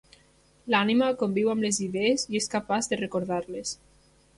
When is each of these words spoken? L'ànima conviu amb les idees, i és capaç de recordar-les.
L'ànima 0.75 1.11
conviu 1.21 1.53
amb 1.55 1.67
les 1.67 1.83
idees, 1.91 2.27
i 2.33 2.43
és 2.43 2.51
capaç 2.59 2.95
de 2.95 3.03
recordar-les. 3.07 3.81